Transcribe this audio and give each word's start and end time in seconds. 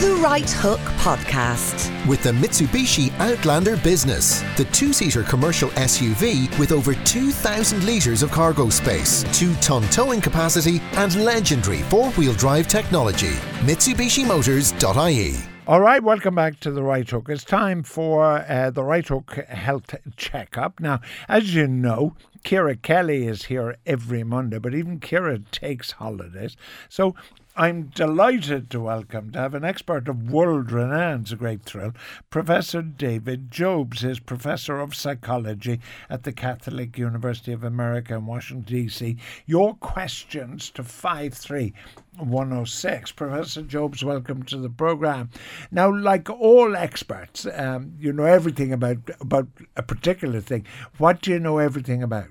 The 0.00 0.14
Right 0.22 0.48
Hook 0.48 0.78
Podcast. 1.00 2.06
With 2.06 2.22
the 2.22 2.30
Mitsubishi 2.30 3.12
Outlander 3.18 3.76
Business, 3.78 4.42
the 4.56 4.66
two 4.66 4.92
seater 4.92 5.24
commercial 5.24 5.70
SUV 5.70 6.56
with 6.56 6.70
over 6.70 6.94
2,000 6.94 7.84
litres 7.84 8.22
of 8.22 8.30
cargo 8.30 8.70
space, 8.70 9.24
2 9.36 9.52
ton 9.56 9.82
towing 9.88 10.20
capacity, 10.20 10.80
and 10.92 11.16
legendary 11.24 11.82
four 11.82 12.10
wheel 12.10 12.32
drive 12.34 12.68
technology. 12.68 13.32
MitsubishiMotors.ie. 13.66 15.34
All 15.66 15.80
right, 15.80 16.02
welcome 16.02 16.36
back 16.36 16.60
to 16.60 16.70
the 16.70 16.84
Right 16.84 17.10
Hook. 17.10 17.28
It's 17.28 17.42
time 17.42 17.82
for 17.82 18.44
uh, 18.48 18.70
the 18.70 18.84
Right 18.84 19.06
Hook 19.06 19.34
Health 19.48 19.96
Checkup. 20.16 20.78
Now, 20.78 21.00
as 21.28 21.56
you 21.56 21.66
know, 21.66 22.14
Ciara 22.44 22.76
Kelly 22.76 23.26
is 23.26 23.46
here 23.46 23.76
every 23.84 24.22
Monday, 24.22 24.58
but 24.58 24.74
even 24.76 25.00
Ciara 25.00 25.40
takes 25.50 25.90
holidays. 25.90 26.56
So 26.88 27.16
I'm 27.60 27.86
delighted 27.86 28.70
to 28.70 28.78
welcome 28.78 29.32
to 29.32 29.38
have 29.40 29.52
an 29.52 29.64
expert 29.64 30.06
of 30.06 30.30
world 30.30 30.70
renown, 30.70 31.22
it's 31.22 31.32
a 31.32 31.36
great 31.36 31.64
thrill, 31.64 31.92
Professor 32.30 32.82
David 32.82 33.50
Jobes 33.50 34.04
is 34.04 34.20
Professor 34.20 34.78
of 34.78 34.94
Psychology 34.94 35.80
at 36.08 36.22
the 36.22 36.30
Catholic 36.30 36.96
University 36.96 37.50
of 37.50 37.64
America 37.64 38.14
in 38.14 38.26
Washington, 38.26 38.62
D.C. 38.62 39.16
Your 39.44 39.74
questions 39.74 40.70
to 40.70 40.84
53106. 40.84 43.10
Professor 43.10 43.62
Jobes, 43.62 44.04
welcome 44.04 44.44
to 44.44 44.58
the 44.58 44.70
program. 44.70 45.30
Now, 45.72 45.92
like 45.92 46.30
all 46.30 46.76
experts, 46.76 47.44
um, 47.54 47.94
you 47.98 48.12
know 48.12 48.22
everything 48.22 48.72
about, 48.72 48.98
about 49.20 49.48
a 49.74 49.82
particular 49.82 50.40
thing. 50.40 50.64
What 50.98 51.22
do 51.22 51.32
you 51.32 51.40
know 51.40 51.58
everything 51.58 52.04
about? 52.04 52.28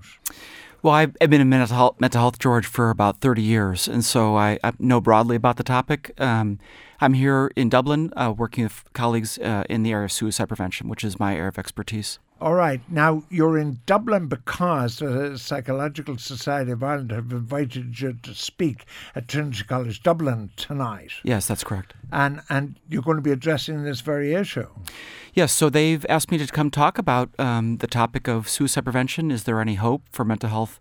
Well, 0.84 0.94
I've 0.94 1.14
been 1.18 1.42
in 1.42 1.50
mental 1.50 1.76
health, 1.76 2.00
mental 2.00 2.22
health, 2.22 2.38
George, 2.38 2.68
for 2.68 2.92
about 2.92 3.20
30 3.20 3.42
years, 3.42 3.88
and 3.88 4.06
so 4.06 4.36
I, 4.38 4.60
I 4.64 4.74
know 4.78 5.02
broadly 5.02 5.36
about 5.36 5.58
the 5.58 5.64
topic. 5.64 6.14
Um, 6.20 6.60
I'm 7.02 7.14
here 7.14 7.52
in 7.56 7.70
Dublin 7.70 8.14
uh, 8.16 8.34
working 8.36 8.64
with 8.64 8.84
colleagues 8.94 9.40
uh, 9.40 9.64
in 9.70 9.82
the 9.82 9.92
area 9.92 10.06
of 10.06 10.12
suicide 10.12 10.48
prevention, 10.48 10.88
which 10.88 11.04
is 11.04 11.20
my 11.20 11.36
area 11.36 11.50
of 11.50 11.58
expertise. 11.58 12.20
All 12.40 12.54
right. 12.54 12.82
Now, 12.90 13.24
you're 13.30 13.58
in 13.58 13.80
Dublin 13.86 14.28
because 14.28 15.00
the 15.00 15.38
Psychological 15.38 16.18
Society 16.18 16.72
of 16.72 16.84
Ireland 16.84 17.12
have 17.12 17.32
invited 17.32 18.00
you 18.00 18.14
to 18.14 18.36
speak 18.36 18.86
at 19.16 19.28
Trinity 19.28 19.64
College 19.64 20.04
Dublin 20.04 20.52
tonight. 20.56 21.14
Yes, 21.24 21.48
that's 21.48 21.64
correct. 21.64 21.94
And 22.12 22.42
and 22.50 22.80
you're 22.90 23.02
going 23.02 23.18
to 23.18 23.24
be 23.24 23.32
addressing 23.32 23.84
this 23.84 24.02
very 24.02 24.34
issue. 24.34 24.68
Yes, 25.34 25.52
so 25.52 25.70
they've 25.70 26.06
asked 26.10 26.32
me 26.32 26.38
to 26.38 26.48
come 26.48 26.72
talk 26.72 26.98
about 26.98 27.30
um, 27.40 27.78
the 27.78 27.88
topic 27.88 28.28
of 28.28 28.48
suicide 28.48 28.84
prevention. 28.84 29.32
Is 29.32 29.44
there 29.44 29.60
any 29.60 29.76
hope 29.76 30.04
for 30.12 30.24
mental 30.24 30.50
health 30.50 30.80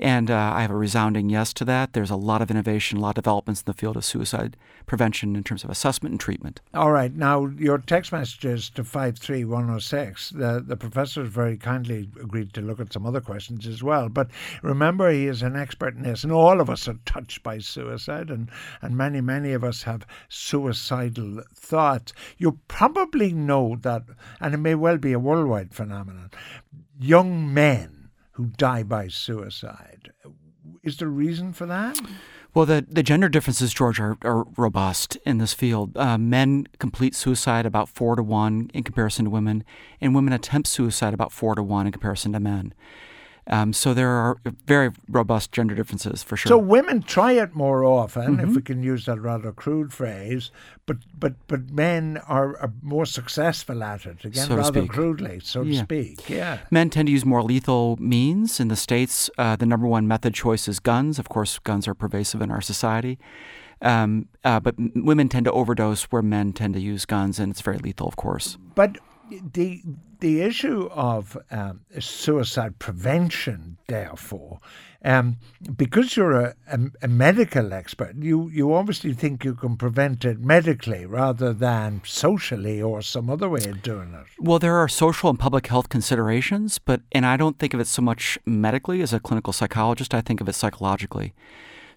and 0.00 0.30
uh, 0.30 0.52
I 0.54 0.62
have 0.62 0.70
a 0.70 0.76
resounding 0.76 1.28
yes 1.28 1.52
to 1.54 1.64
that. 1.66 1.92
There's 1.92 2.10
a 2.10 2.16
lot 2.16 2.40
of 2.40 2.50
innovation, 2.50 2.98
a 2.98 3.00
lot 3.02 3.18
of 3.18 3.24
developments 3.24 3.60
in 3.60 3.66
the 3.66 3.74
field 3.74 3.96
of 3.96 4.04
suicide 4.04 4.56
prevention 4.86 5.36
in 5.36 5.44
terms 5.44 5.62
of 5.62 5.68
assessment 5.70 6.12
and 6.12 6.20
treatment. 6.20 6.60
All 6.72 6.90
right. 6.90 7.14
Now, 7.14 7.46
your 7.46 7.78
text 7.78 8.10
messages 8.10 8.70
to 8.70 8.82
53106, 8.82 10.30
the, 10.30 10.64
the 10.66 10.76
professor 10.76 11.22
has 11.22 11.30
very 11.30 11.58
kindly 11.58 12.08
agreed 12.20 12.54
to 12.54 12.62
look 12.62 12.80
at 12.80 12.92
some 12.92 13.04
other 13.04 13.20
questions 13.20 13.66
as 13.66 13.82
well. 13.82 14.08
But 14.08 14.30
remember, 14.62 15.10
he 15.10 15.26
is 15.26 15.42
an 15.42 15.54
expert 15.54 15.94
in 15.94 16.02
this, 16.02 16.24
and 16.24 16.32
all 16.32 16.60
of 16.60 16.70
us 16.70 16.88
are 16.88 16.98
touched 17.04 17.42
by 17.42 17.58
suicide, 17.58 18.30
and, 18.30 18.50
and 18.80 18.96
many, 18.96 19.20
many 19.20 19.52
of 19.52 19.62
us 19.62 19.82
have 19.82 20.06
suicidal 20.30 21.42
thoughts. 21.54 22.14
You 22.38 22.58
probably 22.68 23.32
know 23.32 23.76
that, 23.82 24.04
and 24.40 24.54
it 24.54 24.58
may 24.58 24.74
well 24.74 24.96
be 24.96 25.12
a 25.12 25.18
worldwide 25.18 25.74
phenomenon, 25.74 26.30
young 26.98 27.52
men 27.52 27.99
who 28.40 28.46
die 28.46 28.82
by 28.82 29.06
suicide. 29.06 30.12
Is 30.82 30.96
there 30.96 31.08
a 31.08 31.10
reason 31.10 31.52
for 31.52 31.66
that? 31.66 32.00
Well, 32.54 32.64
the, 32.64 32.86
the 32.88 33.02
gender 33.02 33.28
differences, 33.28 33.74
George, 33.74 34.00
are, 34.00 34.16
are 34.22 34.44
robust 34.56 35.16
in 35.26 35.36
this 35.36 35.52
field. 35.52 35.94
Uh, 35.96 36.16
men 36.16 36.66
complete 36.78 37.14
suicide 37.14 37.66
about 37.66 37.90
four 37.90 38.16
to 38.16 38.22
one 38.22 38.70
in 38.72 38.82
comparison 38.82 39.26
to 39.26 39.30
women, 39.30 39.62
and 40.00 40.14
women 40.14 40.32
attempt 40.32 40.68
suicide 40.68 41.12
about 41.12 41.32
four 41.32 41.54
to 41.54 41.62
one 41.62 41.84
in 41.84 41.92
comparison 41.92 42.32
to 42.32 42.40
men. 42.40 42.72
Um, 43.50 43.72
so 43.72 43.92
there 43.92 44.10
are 44.10 44.38
very 44.64 44.92
robust 45.08 45.50
gender 45.50 45.74
differences 45.74 46.22
for 46.22 46.36
sure. 46.36 46.50
So 46.50 46.58
women 46.58 47.02
try 47.02 47.32
it 47.32 47.52
more 47.52 47.84
often, 47.84 48.36
mm-hmm. 48.36 48.48
if 48.48 48.54
we 48.54 48.62
can 48.62 48.82
use 48.82 49.06
that 49.06 49.18
rather 49.18 49.50
crude 49.50 49.92
phrase, 49.92 50.52
but 50.86 50.98
but 51.18 51.34
but 51.48 51.70
men 51.70 52.18
are, 52.28 52.56
are 52.58 52.72
more 52.80 53.04
successful 53.06 53.82
at 53.82 54.06
it 54.06 54.24
again, 54.24 54.46
so 54.46 54.56
rather 54.56 54.86
crudely, 54.86 55.40
so 55.40 55.62
yeah. 55.62 55.80
to 55.80 55.84
speak. 55.84 56.30
Yeah. 56.30 56.58
Men 56.70 56.90
tend 56.90 57.08
to 57.08 57.12
use 57.12 57.24
more 57.24 57.42
lethal 57.42 57.96
means. 57.98 58.60
In 58.60 58.68
the 58.68 58.76
states, 58.76 59.28
uh, 59.36 59.56
the 59.56 59.66
number 59.66 59.88
one 59.88 60.06
method 60.06 60.32
choice 60.32 60.68
is 60.68 60.78
guns. 60.78 61.18
Of 61.18 61.28
course, 61.28 61.58
guns 61.58 61.88
are 61.88 61.94
pervasive 61.94 62.40
in 62.40 62.52
our 62.52 62.60
society. 62.60 63.18
Um, 63.82 64.28
uh, 64.44 64.60
but 64.60 64.76
women 64.94 65.28
tend 65.28 65.46
to 65.46 65.52
overdose 65.52 66.04
where 66.04 66.22
men 66.22 66.52
tend 66.52 66.74
to 66.74 66.80
use 66.80 67.04
guns, 67.04 67.40
and 67.40 67.50
it's 67.50 67.62
very 67.62 67.78
lethal, 67.78 68.06
of 68.06 68.14
course. 68.14 68.58
But 68.76 68.98
the 69.52 69.82
the 70.20 70.42
issue 70.42 70.88
of 70.92 71.36
um, 71.50 71.80
suicide 71.98 72.78
prevention, 72.78 73.78
therefore, 73.86 74.60
um, 75.02 75.38
because 75.76 76.16
you're 76.16 76.32
a, 76.32 76.54
a, 76.70 76.78
a, 77.02 77.08
medical 77.08 77.72
expert, 77.72 78.16
you, 78.16 78.50
you 78.50 78.74
obviously 78.74 79.14
think 79.14 79.44
you 79.44 79.54
can 79.54 79.76
prevent 79.76 80.26
it 80.26 80.38
medically 80.40 81.06
rather 81.06 81.54
than 81.54 82.02
socially 82.04 82.82
or 82.82 83.00
some 83.00 83.30
other 83.30 83.48
way 83.48 83.64
of 83.64 83.80
doing 83.82 84.12
it. 84.12 84.26
Well, 84.38 84.58
there 84.58 84.76
are 84.76 84.88
social 84.88 85.30
and 85.30 85.38
public 85.38 85.68
health 85.68 85.88
considerations, 85.88 86.78
but 86.78 87.00
and 87.12 87.24
I 87.24 87.38
don't 87.38 87.58
think 87.58 87.72
of 87.72 87.80
it 87.80 87.86
so 87.86 88.02
much 88.02 88.38
medically 88.44 89.00
as 89.00 89.14
a 89.14 89.20
clinical 89.20 89.54
psychologist. 89.54 90.12
I 90.12 90.20
think 90.20 90.42
of 90.42 90.48
it 90.48 90.54
psychologically. 90.54 91.32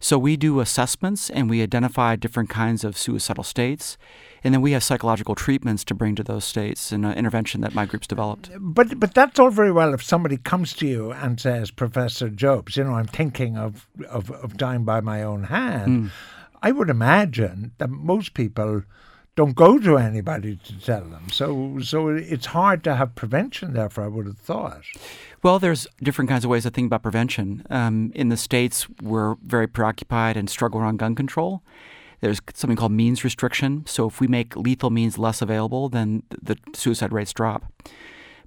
So 0.04 0.20
we 0.20 0.36
do 0.36 0.60
assessments 0.60 1.30
and 1.30 1.50
we 1.50 1.62
identify 1.62 2.18
different 2.18 2.50
kinds 2.50 2.84
of 2.84 2.98
suicidal 2.98 3.46
states. 3.46 3.98
And 4.44 4.54
then 4.54 4.62
we 4.62 4.74
have 4.74 4.84
psychological 4.84 5.34
treatments 5.34 5.86
to 5.86 5.96
bring 5.96 6.14
to 6.16 6.24
those 6.24 6.44
states 6.44 6.92
and 6.92 7.06
an 7.06 7.14
intervention 7.14 7.62
that 7.62 7.74
my 7.74 7.86
group's 7.86 8.06
developed. 8.06 8.50
But 8.60 9.00
but 9.00 9.14
that's 9.14 9.40
all 9.40 9.50
very 9.50 9.72
well 9.72 9.94
if 9.94 10.04
somebody 10.04 10.36
comes 10.36 10.74
to 10.74 10.86
you 10.86 11.14
and 11.14 11.40
says, 11.40 11.72
Professor 11.72 12.30
Jobes, 12.30 12.76
you 12.76 12.84
know, 12.84 12.96
I'm 12.96 13.08
thinking 13.08 13.58
of, 13.58 13.88
of, 14.10 14.30
of 14.30 14.58
dying 14.58 14.84
by 14.84 15.00
my 15.00 15.24
own 15.24 15.46
hand. 15.46 15.88
Mm. 15.88 16.12
I 16.62 16.74
would 16.74 16.90
imagine 16.90 17.72
that 17.78 17.90
most 17.90 18.34
people 18.34 18.84
don't 19.36 19.56
go 19.56 19.80
to 19.80 19.98
anybody 19.98 20.58
to 20.58 20.80
tell 20.80 21.04
them. 21.06 21.30
So 21.32 21.80
so 21.80 22.10
it's 22.10 22.48
hard 22.48 22.84
to 22.84 22.96
have 22.96 23.16
prevention. 23.16 23.74
Therefore, 23.74 24.04
I 24.04 24.08
would 24.08 24.26
have 24.28 24.38
thought. 24.38 24.84
Well, 25.42 25.60
there's 25.60 25.88
different 26.02 26.30
kinds 26.30 26.46
of 26.46 26.50
ways 26.52 26.64
to 26.64 26.70
think 26.70 26.88
about 26.88 27.04
prevention. 27.04 27.66
Um, 27.70 28.12
in 28.16 28.30
the 28.30 28.38
states, 28.38 28.88
we're 29.02 29.36
very 29.44 29.68
preoccupied 29.68 30.38
and 30.38 30.50
struggle 30.50 30.80
around 30.80 30.98
gun 31.00 31.16
control. 31.16 31.64
There's 32.22 32.40
something 32.54 32.78
called 32.78 32.94
means 32.94 33.26
restriction. 33.26 33.84
So 33.86 34.08
if 34.08 34.22
we 34.22 34.28
make 34.28 34.56
lethal 34.56 34.90
means 34.90 35.18
less 35.18 35.42
available, 35.42 35.90
then 35.90 36.24
the 36.30 36.58
suicide 36.74 37.12
rates 37.12 37.34
drop. 37.34 37.66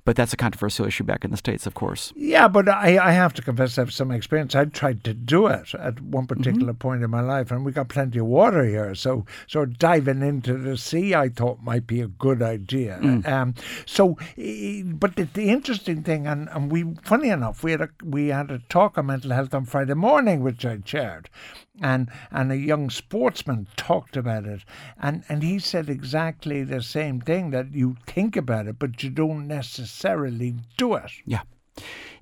But 0.06 0.14
that's 0.14 0.32
a 0.32 0.36
controversial 0.36 0.86
issue 0.86 1.02
back 1.02 1.24
in 1.24 1.32
the 1.32 1.36
States, 1.36 1.66
of 1.66 1.74
course. 1.74 2.12
Yeah, 2.14 2.46
but 2.46 2.68
I, 2.68 2.96
I 2.96 3.10
have 3.10 3.34
to 3.34 3.42
confess 3.42 3.76
I 3.76 3.80
have 3.80 3.92
some 3.92 4.12
experience. 4.12 4.54
I 4.54 4.66
tried 4.66 5.02
to 5.02 5.12
do 5.12 5.48
it 5.48 5.74
at 5.74 6.00
one 6.00 6.28
particular 6.28 6.72
mm-hmm. 6.72 6.78
point 6.78 7.02
in 7.02 7.10
my 7.10 7.22
life, 7.22 7.50
and 7.50 7.64
we 7.64 7.72
got 7.72 7.88
plenty 7.88 8.20
of 8.20 8.26
water 8.26 8.64
here. 8.64 8.94
So, 8.94 9.26
so 9.48 9.64
diving 9.64 10.22
into 10.22 10.56
the 10.56 10.78
sea, 10.78 11.12
I 11.16 11.28
thought 11.28 11.60
might 11.60 11.88
be 11.88 12.00
a 12.00 12.06
good 12.06 12.40
idea. 12.40 13.00
Mm. 13.02 13.26
Um, 13.26 13.54
so, 13.84 14.16
but 14.94 15.16
the, 15.16 15.28
the, 15.34 15.50
interesting 15.50 16.04
thing, 16.04 16.28
and, 16.28 16.48
and 16.50 16.70
we, 16.70 16.84
funny 17.02 17.30
enough, 17.30 17.64
we 17.64 17.72
had 17.72 17.80
a 17.80 17.88
we 18.04 18.28
had 18.28 18.52
a 18.52 18.60
talk 18.68 18.96
on 18.96 19.06
mental 19.06 19.32
health 19.32 19.54
on 19.54 19.64
Friday 19.64 19.94
morning, 19.94 20.40
which 20.40 20.64
I 20.64 20.76
chaired, 20.76 21.28
and 21.80 22.10
and 22.30 22.50
a 22.52 22.56
young 22.56 22.90
sportsman 22.90 23.66
talked 23.76 24.16
about 24.16 24.44
it. 24.44 24.64
And 25.00 25.24
and 25.28 25.42
he 25.42 25.58
said 25.58 25.88
exactly 25.88 26.64
the 26.64 26.82
same 26.82 27.20
thing 27.20 27.50
that 27.50 27.72
you 27.72 27.96
think 28.06 28.36
about 28.36 28.66
it 28.66 28.78
but 28.78 29.02
you 29.02 29.10
don't 29.10 29.46
necessarily 29.46 30.54
do 30.76 30.94
it. 30.94 31.10
Yeah. 31.24 31.42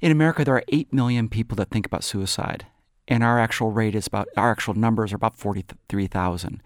In 0.01 0.11
america 0.11 0.45
there 0.45 0.57
are 0.57 0.65
8 0.69 0.93
million 0.93 1.29
people 1.29 1.57
that 1.57 1.71
think 1.71 1.87
about 1.87 2.05
suicide 2.05 2.67
and 3.07 3.23
our 3.23 3.39
actual 3.39 3.71
rate 3.71 3.95
is 3.95 4.07
about 4.07 4.29
our 4.37 4.51
actual 4.51 4.75
numbers 4.75 5.13
are 5.13 5.17
about 5.17 5.37
43,000 5.37 6.63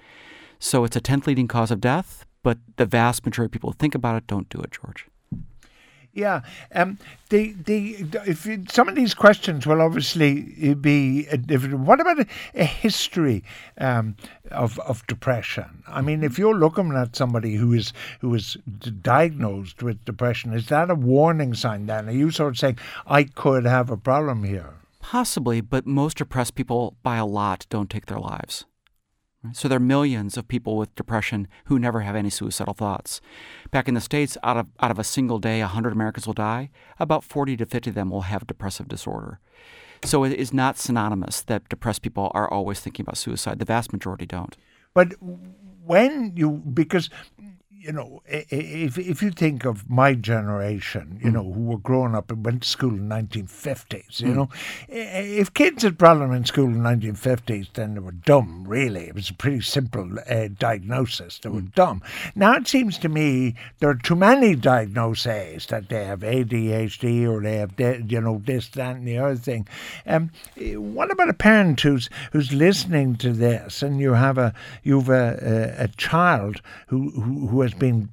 so 0.59 0.85
it's 0.85 0.97
a 0.97 1.01
10th 1.01 1.27
leading 1.27 1.49
cause 1.49 1.71
of 1.71 1.81
death 1.81 2.25
but 2.43 2.59
the 2.77 2.87
vast 2.87 3.25
majority 3.27 3.49
of 3.49 3.53
people 3.53 3.71
who 3.71 3.77
think 3.77 3.95
about 3.95 4.17
it 4.17 4.27
don't 4.27 4.49
do 4.49 4.59
it 4.61 4.71
george 4.71 5.07
yeah, 6.19 6.41
um, 6.75 6.99
the 7.29 7.53
the 7.53 8.07
if 8.27 8.45
you, 8.45 8.65
some 8.69 8.89
of 8.89 8.97
these 8.97 9.15
questions 9.15 9.67
will 9.67 9.81
obviously 9.81 10.75
be 10.75 11.23
different. 11.47 11.79
What 11.79 12.01
about 12.01 12.19
a, 12.19 12.27
a 12.57 12.65
history 12.65 13.45
um, 13.79 14.17
of 14.51 14.81
of 14.81 15.07
depression? 15.07 15.85
I 15.87 16.01
mean, 16.01 16.25
if 16.25 16.37
you're 16.37 16.59
looking 16.59 16.93
at 16.93 17.15
somebody 17.15 17.55
who 17.55 17.73
is 17.73 17.93
who 18.21 18.35
is 18.35 18.57
diagnosed 19.01 19.81
with 19.81 20.05
depression, 20.05 20.53
is 20.53 20.67
that 20.67 20.91
a 20.91 20.97
warning 20.97 21.55
sign? 21.55 21.87
Then 21.87 22.09
are 22.09 22.13
you 22.13 22.33
sort 22.33 22.55
of 22.55 22.59
saying 22.59 22.79
I 23.07 23.23
could 23.23 23.65
have 23.65 23.89
a 23.89 23.97
problem 23.97 24.43
here? 24.43 24.75
Possibly, 25.01 25.61
but 25.61 25.87
most 25.87 26.19
depressed 26.19 26.57
people 26.57 26.97
by 27.05 27.17
a 27.17 27.25
lot 27.25 27.65
don't 27.71 27.89
take 27.89 28.07
their 28.07 28.19
lives. 28.19 28.65
So 29.53 29.69
there 29.69 29.77
are 29.77 29.81
millions 29.81 30.37
of 30.37 30.49
people 30.49 30.77
with 30.77 30.95
depression 30.95 31.49
who 31.67 31.79
never 31.79 32.01
have 32.01 32.17
any 32.17 32.31
suicidal 32.31 32.75
thoughts. 32.75 33.21
Back 33.71 33.89
in 33.89 33.95
the 33.95 34.01
States, 34.01 34.37
out 34.43 34.57
of, 34.57 34.67
out 34.81 34.91
of 34.91 34.99
a 34.99 35.05
single 35.05 35.39
day, 35.39 35.61
100 35.61 35.93
Americans 35.93 36.27
will 36.27 36.35
die. 36.35 36.71
About 36.99 37.25
40 37.25 37.57
to 37.59 37.67
50 37.67 37.91
of 37.91 37.95
them 37.95 38.11
will 38.11 38.23
have 38.23 38.47
depressive 38.47 38.89
disorder. 38.89 39.41
So 40.05 40.25
it 40.25 40.33
is 40.33 40.53
not 40.53 40.79
synonymous 40.79 41.43
that 41.43 41.69
depressed 41.69 42.03
people 42.03 42.31
are 42.35 42.51
always 42.51 42.81
thinking 42.81 43.05
about 43.05 43.17
suicide. 43.17 43.59
The 43.59 43.65
vast 43.65 43.93
majority 43.93 44.27
don't. 44.27 44.57
But 44.95 45.15
when 45.21 46.33
you 46.37 46.51
because 46.51 47.11
you 47.81 47.93
know, 47.93 48.23
if 48.27 48.99
if 48.99 49.23
you 49.23 49.31
think 49.31 49.65
of 49.65 49.89
my 49.89 50.15
generation, 50.15 51.21
you 51.23 51.31
mm. 51.31 51.35
know, 51.35 51.53
who 51.53 51.63
were 51.63 51.79
growing 51.79 52.15
up 52.15 52.31
and 52.31 52.45
went 52.45 52.63
to 52.63 52.69
school 52.69 52.91
in 52.91 53.09
1950s, 53.09 54.21
you 54.21 54.29
mm. 54.29 54.35
know, 54.35 54.49
if 54.89 55.55
kids 55.55 55.85
had 55.85 55.99
problem 55.99 56.33
in 56.33 56.45
school 56.45 56.67
in 56.67 56.79
1950s, 56.79 57.73
then 57.75 57.95
they 57.95 58.01
were 58.01 58.13
dumb. 58.13 58.65
Really, 58.67 59.05
it 59.05 59.15
was 59.15 59.31
a 59.31 59.35
pretty 59.35 59.61
simple 59.61 60.19
uh, 60.29 60.49
diagnosis. 60.59 61.39
They 61.39 61.51
were 61.51 61.61
mm. 61.61 61.75
dumb. 61.75 62.03
Now 62.35 62.55
it 62.55 62.67
seems 62.67 62.99
to 62.99 63.09
me 63.09 63.55
there 63.79 63.91
are 63.91 63.95
too 63.95 64.17
many 64.17 64.57
diagnoses 64.57 65.67
that 65.67 65.89
they 65.89 66.05
have 66.05 66.21
ADHD 66.21 67.29
or 67.29 67.41
they 67.41 67.57
have, 67.57 67.79
you 67.79 68.21
know, 68.21 68.43
this, 68.45 68.69
that, 68.71 68.97
and 68.97 69.07
the 69.07 69.19
other 69.19 69.37
thing. 69.37 69.69
Um, 70.05 70.31
what 70.57 71.13
about 71.13 71.29
a 71.29 71.35
parent 71.35 71.81
who's 71.81 72.11
who's 72.33 72.53
listening 72.53 73.17
to 73.17 73.33
this, 73.33 73.83
and 73.83 74.01
you 74.01 74.15
have 74.15 74.37
a 74.37 74.53
you've 74.83 75.09
a, 75.09 75.77
a, 75.79 75.85
a 75.85 75.89
child 75.89 76.61
who 76.89 77.11
who, 77.11 77.47
who 77.49 77.61
has 77.69 77.78
been 77.79 78.11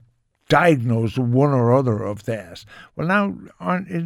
diagnosed 0.49 1.17
with 1.17 1.29
one 1.29 1.51
or 1.51 1.73
other 1.73 2.03
of 2.03 2.25
this. 2.25 2.65
Well, 2.95 3.07
now, 3.07 3.35
aren't, 3.59 3.89
it, 3.89 4.05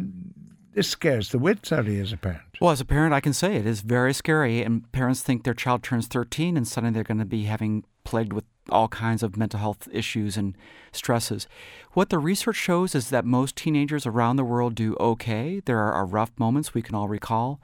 this 0.74 0.88
scares 0.88 1.30
the 1.30 1.38
wits 1.38 1.72
out 1.72 1.80
of 1.80 1.88
you 1.88 2.02
as 2.02 2.12
a 2.12 2.16
parent. 2.16 2.42
Well, 2.60 2.70
as 2.70 2.80
a 2.80 2.84
parent, 2.84 3.14
I 3.14 3.20
can 3.20 3.32
say 3.32 3.56
it 3.56 3.66
is 3.66 3.80
very 3.80 4.12
scary, 4.12 4.62
and 4.62 4.90
parents 4.92 5.22
think 5.22 5.44
their 5.44 5.54
child 5.54 5.82
turns 5.82 6.06
13 6.06 6.56
and 6.56 6.66
suddenly 6.66 6.94
they're 6.94 7.04
going 7.04 7.18
to 7.18 7.24
be 7.24 7.44
having 7.44 7.84
plagued 8.04 8.32
with 8.32 8.44
all 8.70 8.88
kinds 8.88 9.22
of 9.22 9.36
mental 9.36 9.60
health 9.60 9.88
issues 9.92 10.36
and 10.36 10.56
stresses. 10.92 11.46
What 11.92 12.08
the 12.08 12.18
research 12.18 12.56
shows 12.56 12.94
is 12.94 13.10
that 13.10 13.24
most 13.24 13.56
teenagers 13.56 14.06
around 14.06 14.36
the 14.36 14.44
world 14.44 14.74
do 14.74 14.96
okay. 15.00 15.60
There 15.64 15.78
are 15.78 16.06
rough 16.06 16.32
moments 16.38 16.74
we 16.74 16.82
can 16.82 16.94
all 16.94 17.08
recall. 17.08 17.60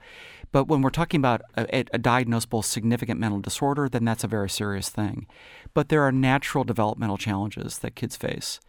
But 0.51 0.65
when 0.65 0.81
we're 0.81 0.89
talking 0.89 1.19
about 1.19 1.41
a, 1.55 1.85
a, 1.93 1.99
diagnosable 1.99 2.63
significant 2.63 3.19
mental 3.19 3.41
disorder, 3.41 3.89
then 3.89 4.05
that's 4.05 4.23
a 4.23 4.27
very 4.27 4.49
serious 4.49 4.89
thing. 4.89 5.27
But 5.73 5.89
there 5.89 6.03
are 6.03 6.11
natural 6.11 6.63
developmental 6.63 7.17
challenges 7.17 7.79
that 7.79 7.95
kids 7.95 8.15
face. 8.15 8.59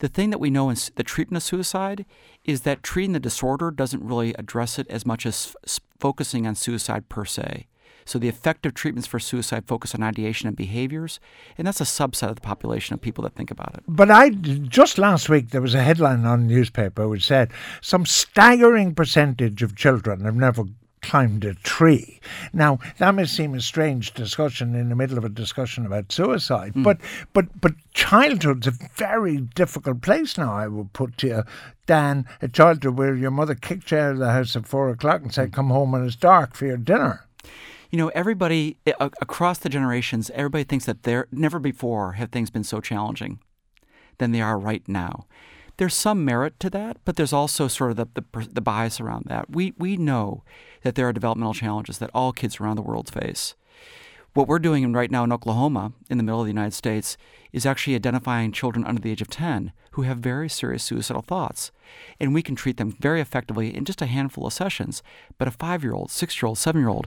The 0.00 0.08
thing 0.08 0.30
that 0.30 0.40
we 0.40 0.50
know 0.50 0.70
in 0.70 0.76
the 0.96 1.04
treatment 1.04 1.42
of 1.42 1.46
suicide 1.46 2.04
is 2.44 2.62
that 2.62 2.82
treating 2.82 3.12
the 3.12 3.20
disorder 3.20 3.70
doesn't 3.70 4.02
really 4.02 4.34
address 4.34 4.78
it 4.78 4.88
as 4.90 5.06
much 5.06 5.24
as 5.24 5.54
f- 5.66 5.80
focusing 5.98 6.46
on 6.46 6.56
suicide 6.56 7.08
per 7.08 7.24
se. 7.24 7.68
So 8.04 8.18
the 8.18 8.28
effective 8.28 8.74
treatments 8.74 9.06
for 9.06 9.18
suicide 9.18 9.66
focus 9.66 9.94
on 9.94 10.02
ideation 10.02 10.48
and 10.48 10.56
behaviors, 10.56 11.20
and 11.56 11.66
that's 11.66 11.80
a 11.80 11.84
subset 11.84 12.28
of 12.28 12.36
the 12.36 12.40
population 12.40 12.94
of 12.94 13.00
people 13.00 13.24
that 13.24 13.34
think 13.34 13.50
about 13.50 13.74
it. 13.74 13.84
But 13.88 14.10
I 14.10 14.30
just 14.30 14.98
last 14.98 15.28
week 15.28 15.50
there 15.50 15.62
was 15.62 15.74
a 15.74 15.82
headline 15.82 16.24
on 16.24 16.46
the 16.46 16.54
newspaper 16.54 17.08
which 17.08 17.26
said 17.26 17.50
some 17.80 18.06
staggering 18.06 18.94
percentage 18.94 19.62
of 19.62 19.76
children 19.76 20.24
have 20.24 20.36
never 20.36 20.64
climbed 21.04 21.44
a 21.44 21.54
tree. 21.54 22.18
Now 22.52 22.78
that 22.98 23.14
may 23.14 23.26
seem 23.26 23.54
a 23.54 23.60
strange 23.60 24.14
discussion 24.14 24.74
in 24.74 24.88
the 24.88 24.96
middle 24.96 25.18
of 25.18 25.24
a 25.24 25.28
discussion 25.28 25.84
about 25.84 26.10
suicide, 26.10 26.74
mm. 26.74 26.82
but 26.82 26.98
but 27.32 27.60
but 27.60 27.72
childhood's 27.92 28.66
a 28.66 28.72
very 28.96 29.38
difficult 29.38 30.00
place 30.00 30.38
now. 30.38 30.52
I 30.54 30.66
would 30.66 30.92
put 30.94 31.18
to 31.18 31.26
you, 31.26 31.42
Dan, 31.86 32.26
a 32.40 32.48
childhood 32.48 32.96
where 32.96 33.14
your 33.14 33.30
mother 33.30 33.54
kicked 33.54 33.90
you 33.90 33.98
out 33.98 34.12
of 34.12 34.18
the 34.18 34.32
house 34.32 34.56
at 34.56 34.66
four 34.66 34.88
o'clock 34.88 35.20
and 35.22 35.32
said, 35.32 35.52
"Come 35.52 35.68
home 35.68 35.92
when 35.92 36.06
it's 36.06 36.16
dark 36.16 36.54
for 36.54 36.66
your 36.66 36.78
dinner." 36.78 37.26
You 37.90 37.98
know, 37.98 38.08
everybody 38.08 38.78
across 38.98 39.58
the 39.58 39.68
generations, 39.68 40.30
everybody 40.34 40.64
thinks 40.64 40.86
that 40.86 41.04
there 41.04 41.28
never 41.30 41.58
before 41.58 42.12
have 42.12 42.30
things 42.30 42.50
been 42.50 42.64
so 42.64 42.80
challenging 42.80 43.38
than 44.18 44.32
they 44.32 44.40
are 44.40 44.58
right 44.58 44.86
now 44.88 45.26
there's 45.76 45.94
some 45.94 46.24
merit 46.24 46.58
to 46.60 46.70
that, 46.70 46.98
but 47.04 47.16
there's 47.16 47.32
also 47.32 47.68
sort 47.68 47.90
of 47.90 47.96
the, 47.96 48.06
the, 48.14 48.48
the, 48.52 48.60
bias 48.60 49.00
around 49.00 49.24
that. 49.26 49.50
We, 49.50 49.72
we 49.76 49.96
know 49.96 50.44
that 50.82 50.94
there 50.94 51.08
are 51.08 51.12
developmental 51.12 51.54
challenges 51.54 51.98
that 51.98 52.10
all 52.14 52.32
kids 52.32 52.60
around 52.60 52.76
the 52.76 52.82
world 52.82 53.12
face. 53.12 53.54
What 54.34 54.48
we're 54.48 54.58
doing 54.58 54.92
right 54.92 55.10
now 55.10 55.24
in 55.24 55.32
Oklahoma, 55.32 55.92
in 56.10 56.18
the 56.18 56.24
middle 56.24 56.40
of 56.40 56.46
the 56.46 56.52
United 56.52 56.74
States, 56.74 57.16
is 57.52 57.64
actually 57.64 57.94
identifying 57.94 58.50
children 58.50 58.84
under 58.84 59.00
the 59.00 59.10
age 59.10 59.22
of 59.22 59.30
10 59.30 59.72
who 59.92 60.02
have 60.02 60.18
very 60.18 60.48
serious 60.48 60.82
suicidal 60.82 61.22
thoughts. 61.22 61.70
And 62.18 62.34
we 62.34 62.42
can 62.42 62.56
treat 62.56 62.76
them 62.76 62.96
very 62.98 63.20
effectively 63.20 63.74
in 63.74 63.84
just 63.84 64.02
a 64.02 64.06
handful 64.06 64.46
of 64.46 64.52
sessions. 64.52 65.04
But 65.38 65.46
a 65.46 65.52
five 65.52 65.84
year 65.84 65.92
old, 65.92 66.10
six 66.10 66.40
year 66.40 66.48
old, 66.48 66.58
seven 66.58 66.80
year 66.80 66.88
old 66.88 67.06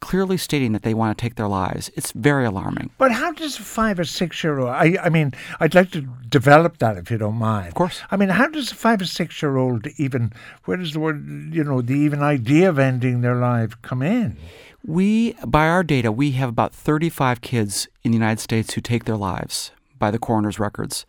clearly 0.00 0.36
stating 0.36 0.72
that 0.72 0.82
they 0.82 0.94
want 0.94 1.16
to 1.16 1.22
take 1.22 1.36
their 1.36 1.48
lives. 1.48 1.90
It's 1.94 2.12
very 2.12 2.44
alarming. 2.44 2.90
But 2.98 3.12
how 3.12 3.32
does 3.32 3.58
a 3.58 3.62
five 3.62 3.98
or 3.98 4.04
six 4.04 4.42
year 4.42 4.58
old? 4.58 4.70
I, 4.70 4.96
I 5.02 5.08
mean, 5.08 5.32
I'd 5.60 5.74
like 5.74 5.90
to 5.92 6.02
develop 6.28 6.78
that 6.78 6.96
if 6.96 7.10
you 7.10 7.18
don't 7.18 7.36
mind. 7.36 7.68
Of 7.68 7.74
course. 7.74 8.02
I 8.10 8.16
mean, 8.16 8.28
how 8.30 8.48
does 8.48 8.72
a 8.72 8.74
five 8.74 9.00
or 9.00 9.06
six 9.06 9.40
year 9.42 9.56
old 9.56 9.86
even? 9.96 10.32
Where 10.64 10.76
does 10.76 10.92
the 10.92 11.00
word, 11.00 11.54
you 11.54 11.64
know, 11.64 11.80
the 11.80 11.94
even 11.94 12.22
idea 12.22 12.68
of 12.68 12.78
ending 12.78 13.20
their 13.20 13.36
life 13.36 13.80
come 13.82 14.02
in? 14.02 14.36
We, 14.84 15.32
by 15.44 15.66
our 15.66 15.82
data, 15.82 16.12
we 16.12 16.32
have 16.32 16.48
about 16.48 16.72
35 16.72 17.40
kids 17.40 17.88
in 18.04 18.12
the 18.12 18.16
United 18.16 18.40
States 18.40 18.74
who 18.74 18.80
take 18.80 19.04
their 19.04 19.16
lives 19.16 19.72
by 19.98 20.10
the 20.10 20.18
coroner's 20.18 20.60
records. 20.60 21.06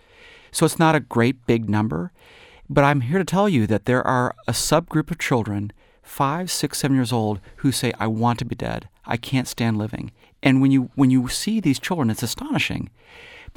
So 0.51 0.65
it's 0.65 0.79
not 0.79 0.95
a 0.95 0.99
great 0.99 1.45
big 1.45 1.69
number, 1.69 2.11
but 2.69 2.83
I'm 2.83 3.01
here 3.01 3.19
to 3.19 3.25
tell 3.25 3.47
you 3.47 3.67
that 3.67 3.85
there 3.85 4.05
are 4.05 4.33
a 4.47 4.51
subgroup 4.51 5.11
of 5.11 5.19
children 5.19 5.71
five, 6.07 6.49
six, 6.49 6.79
seven 6.79 6.95
years 6.95 7.11
old 7.11 7.39
who 7.57 7.71
say, 7.71 7.93
I 7.99 8.07
want 8.07 8.39
to 8.39 8.45
be 8.45 8.55
dead. 8.55 8.89
I 9.05 9.17
can't 9.17 9.47
stand 9.47 9.77
living. 9.77 10.11
And 10.41 10.61
when 10.61 10.71
you 10.71 10.89
when 10.95 11.11
you 11.11 11.27
see 11.27 11.59
these 11.59 11.79
children, 11.79 12.09
it's 12.09 12.23
astonishing. 12.23 12.89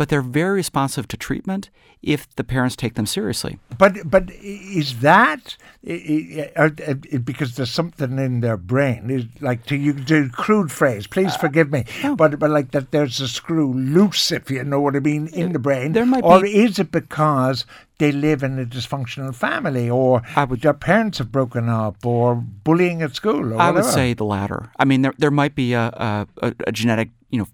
But 0.01 0.09
they're 0.09 0.23
very 0.23 0.55
responsive 0.55 1.09
to 1.09 1.19
treatment 1.19 1.69
if 2.01 2.27
the 2.37 2.43
parents 2.43 2.75
take 2.75 2.95
them 2.95 3.05
seriously. 3.05 3.59
But 3.77 4.11
but 4.11 4.31
is 4.41 5.01
that 5.01 5.59
because 5.83 7.57
there's 7.57 7.71
something 7.71 8.19
in 8.19 8.41
their 8.41 8.57
brain? 8.57 9.11
Is 9.11 9.27
like 9.43 9.67
to 9.67 9.77
a 9.77 10.29
crude 10.31 10.73
phrase. 10.73 11.07
Please 11.07 11.35
uh, 11.35 11.37
forgive 11.37 11.71
me. 11.71 11.85
No. 12.03 12.17
But 12.17 12.39
but 12.39 12.49
like 12.49 12.71
that, 12.71 12.93
there's 12.93 13.21
a 13.21 13.29
screw 13.29 13.75
loose, 13.75 14.33
if 14.33 14.51
you 14.51 14.65
know 14.65 14.81
what 14.81 14.97
I 14.97 15.01
mean, 15.01 15.27
in 15.35 15.53
the 15.53 15.59
brain. 15.59 15.93
There 15.93 16.07
might 16.07 16.25
or 16.25 16.41
be. 16.41 16.65
is 16.65 16.79
it 16.79 16.91
because 16.91 17.67
they 17.99 18.11
live 18.11 18.43
in 18.43 18.59
a 18.59 18.65
dysfunctional 18.65 19.35
family, 19.35 19.91
or 19.91 20.23
would, 20.49 20.63
their 20.63 20.73
parents 20.73 21.19
have 21.19 21.31
broken 21.31 21.69
up, 21.69 22.07
or 22.07 22.37
bullying 22.37 23.03
at 23.03 23.17
school, 23.17 23.53
or 23.53 23.61
I 23.61 23.71
would 23.71 23.85
say 23.85 24.15
the 24.15 24.25
latter. 24.25 24.73
I 24.79 24.87
mean, 24.87 25.03
there 25.03 25.13
there 25.19 25.31
might 25.31 25.55
be 25.55 25.75
a, 25.75 26.27
a, 26.41 26.55
a 26.67 26.73
genetic, 26.73 27.11
you 27.29 27.41
know, 27.41 27.49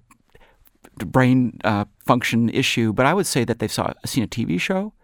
brain 1.05 1.59
uh, 1.65 1.85
function 2.07 2.49
issue, 2.49 2.93
but 2.93 3.05
I 3.05 3.13
would 3.13 3.27
say 3.27 3.45
that 3.45 3.59
they've 3.59 3.73
saw, 3.73 3.93
seen 4.07 4.25
a 4.25 4.29
TV 4.29 4.59
show, 4.59 4.95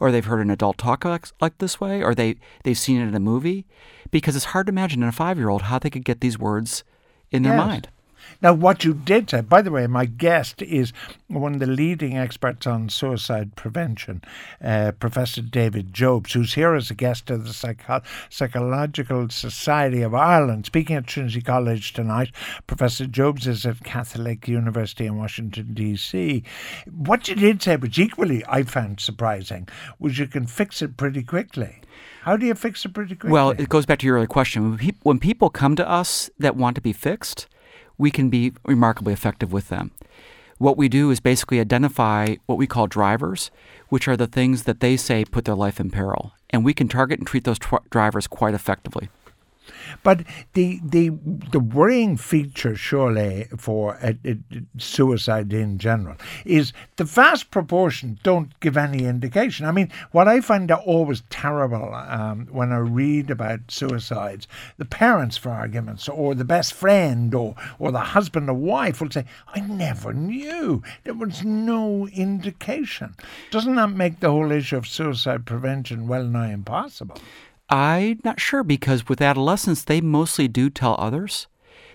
or 0.00 0.10
they've 0.10 0.24
heard 0.24 0.40
an 0.40 0.50
adult 0.50 0.78
talk 0.78 1.04
like, 1.04 1.28
like 1.40 1.58
this 1.58 1.80
way, 1.80 2.02
or 2.02 2.14
they 2.14 2.36
they've 2.64 2.78
seen 2.78 3.00
it 3.00 3.06
in 3.06 3.14
a 3.14 3.20
movie, 3.20 3.66
because 4.10 4.34
it's 4.34 4.46
hard 4.46 4.66
to 4.66 4.72
imagine 4.72 5.02
in 5.02 5.08
a 5.08 5.12
five 5.12 5.38
year 5.38 5.48
old 5.48 5.62
how 5.62 5.78
they 5.78 5.90
could 5.90 6.04
get 6.04 6.20
these 6.20 6.38
words 6.38 6.82
in 7.30 7.42
their 7.42 7.56
yes. 7.56 7.66
mind. 7.66 7.88
Now, 8.42 8.52
what 8.52 8.84
you 8.84 8.94
did 8.94 9.30
say, 9.30 9.40
by 9.40 9.62
the 9.62 9.70
way, 9.70 9.86
my 9.86 10.04
guest 10.04 10.62
is 10.62 10.92
one 11.28 11.54
of 11.54 11.60
the 11.60 11.66
leading 11.66 12.16
experts 12.16 12.66
on 12.66 12.88
suicide 12.88 13.56
prevention, 13.56 14.22
uh, 14.62 14.92
Professor 14.92 15.42
David 15.42 15.92
Jobes, 15.92 16.32
who's 16.32 16.54
here 16.54 16.74
as 16.74 16.90
a 16.90 16.94
guest 16.94 17.30
of 17.30 17.46
the 17.46 17.52
Psycho- 17.52 18.02
Psychological 18.30 19.28
Society 19.28 20.02
of 20.02 20.14
Ireland. 20.14 20.66
Speaking 20.66 20.96
at 20.96 21.06
Trinity 21.06 21.40
College 21.40 21.92
tonight, 21.92 22.30
Professor 22.66 23.06
Jobes 23.06 23.46
is 23.46 23.66
at 23.66 23.82
Catholic 23.84 24.46
University 24.48 25.06
in 25.06 25.16
Washington, 25.16 25.74
D.C. 25.74 26.42
What 26.94 27.28
you 27.28 27.34
did 27.34 27.62
say, 27.62 27.76
which 27.76 27.98
equally 27.98 28.44
I 28.48 28.62
found 28.62 29.00
surprising, 29.00 29.68
was 29.98 30.18
you 30.18 30.26
can 30.26 30.46
fix 30.46 30.82
it 30.82 30.96
pretty 30.96 31.22
quickly. 31.22 31.80
How 32.22 32.36
do 32.36 32.44
you 32.44 32.54
fix 32.54 32.84
it 32.84 32.92
pretty 32.92 33.14
quickly? 33.14 33.30
Well, 33.30 33.50
it 33.50 33.68
goes 33.68 33.86
back 33.86 34.00
to 34.00 34.06
your 34.06 34.16
earlier 34.16 34.26
question. 34.26 34.78
When 35.02 35.18
people 35.18 35.48
come 35.48 35.76
to 35.76 35.88
us 35.88 36.28
that 36.38 36.56
want 36.56 36.74
to 36.74 36.80
be 36.80 36.92
fixed, 36.92 37.46
we 37.98 38.10
can 38.10 38.28
be 38.28 38.52
remarkably 38.64 39.12
effective 39.12 39.52
with 39.52 39.68
them. 39.68 39.90
What 40.58 40.78
we 40.78 40.88
do 40.88 41.10
is 41.10 41.20
basically 41.20 41.60
identify 41.60 42.36
what 42.46 42.56
we 42.56 42.66
call 42.66 42.86
drivers, 42.86 43.50
which 43.88 44.08
are 44.08 44.16
the 44.16 44.26
things 44.26 44.62
that 44.62 44.80
they 44.80 44.96
say 44.96 45.24
put 45.24 45.44
their 45.44 45.54
life 45.54 45.78
in 45.78 45.90
peril. 45.90 46.32
And 46.48 46.64
we 46.64 46.72
can 46.72 46.88
target 46.88 47.18
and 47.18 47.26
treat 47.26 47.44
those 47.44 47.58
tw- 47.58 47.90
drivers 47.90 48.26
quite 48.26 48.54
effectively. 48.54 49.10
But 50.02 50.24
the 50.54 50.80
the 50.82 51.10
the 51.50 51.60
worrying 51.60 52.16
feature, 52.16 52.76
surely, 52.76 53.48
for 53.56 53.96
uh, 54.02 54.12
uh, 54.28 54.34
suicide 54.78 55.52
in 55.52 55.78
general 55.78 56.16
is 56.44 56.72
the 56.96 57.04
vast 57.04 57.50
proportion 57.50 58.18
don't 58.22 58.58
give 58.60 58.76
any 58.76 59.04
indication. 59.04 59.66
I 59.66 59.72
mean, 59.72 59.90
what 60.12 60.28
I 60.28 60.40
find 60.40 60.70
always 60.70 61.22
terrible 61.30 61.94
um, 61.94 62.46
when 62.50 62.72
I 62.72 62.78
read 62.78 63.30
about 63.30 63.60
suicides, 63.68 64.46
the 64.78 64.84
parents, 64.84 65.36
for 65.36 65.50
arguments, 65.50 66.08
or 66.08 66.34
the 66.34 66.44
best 66.44 66.74
friend, 66.74 67.34
or 67.34 67.54
or 67.78 67.92
the 67.92 68.00
husband 68.00 68.48
or 68.48 68.54
wife 68.54 69.00
will 69.00 69.10
say, 69.10 69.24
"I 69.54 69.60
never 69.60 70.12
knew. 70.12 70.82
There 71.04 71.14
was 71.14 71.44
no 71.44 72.06
indication." 72.08 73.14
Doesn't 73.50 73.74
that 73.76 73.90
make 73.90 74.20
the 74.20 74.30
whole 74.30 74.52
issue 74.52 74.76
of 74.76 74.86
suicide 74.86 75.46
prevention 75.46 76.08
well 76.08 76.24
nigh 76.24 76.52
impossible? 76.52 77.18
I'm 77.68 78.20
not 78.24 78.40
sure 78.40 78.62
because 78.62 79.08
with 79.08 79.20
adolescents, 79.20 79.84
they 79.84 80.00
mostly 80.00 80.48
do 80.48 80.70
tell 80.70 80.96
others. 80.98 81.48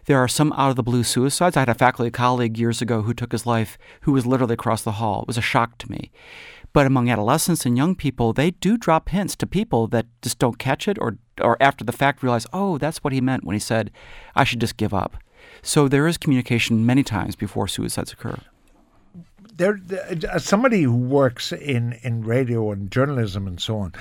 There 0.05 0.17
are 0.17 0.27
some 0.27 0.51
out 0.53 0.71
of 0.71 0.75
the 0.75 0.83
blue 0.83 1.03
suicides. 1.03 1.55
I 1.55 1.61
had 1.61 1.69
a 1.69 1.73
faculty 1.73 2.11
colleague 2.11 2.57
years 2.57 2.81
ago 2.81 3.03
who 3.03 3.13
took 3.13 3.31
his 3.31 3.45
life 3.45 3.77
who 4.01 4.11
was 4.11 4.25
literally 4.25 4.55
across 4.55 4.81
the 4.81 4.93
hall. 4.93 5.21
It 5.21 5.27
was 5.27 5.37
a 5.37 5.41
shock 5.41 5.77
to 5.79 5.91
me. 5.91 6.11
But 6.73 6.87
among 6.87 7.09
adolescents 7.09 7.65
and 7.65 7.77
young 7.77 7.95
people, 7.95 8.33
they 8.33 8.51
do 8.51 8.77
drop 8.77 9.09
hints 9.09 9.35
to 9.37 9.47
people 9.47 9.87
that 9.87 10.07
just 10.21 10.39
don't 10.39 10.57
catch 10.57 10.87
it 10.87 10.97
or, 10.99 11.17
or 11.39 11.57
after 11.61 11.83
the 11.83 11.91
fact 11.91 12.23
realize, 12.23 12.47
oh, 12.53 12.77
that's 12.77 13.03
what 13.03 13.13
he 13.13 13.21
meant 13.21 13.43
when 13.43 13.53
he 13.55 13.59
said, 13.59 13.91
I 14.35 14.43
should 14.43 14.61
just 14.61 14.77
give 14.77 14.93
up. 14.93 15.17
So 15.61 15.87
there 15.87 16.07
is 16.07 16.17
communication 16.17 16.85
many 16.85 17.03
times 17.03 17.35
before 17.35 17.67
suicides 17.67 18.13
occur 18.13 18.37
there, 19.61 19.79
uh, 20.31 20.39
somebody 20.39 20.81
who 20.81 20.95
works 20.95 21.51
in, 21.51 21.93
in 22.03 22.23
radio 22.23 22.71
and 22.71 22.89
journalism 22.91 23.47
and 23.47 23.61
so 23.61 23.77
on, 23.77 23.93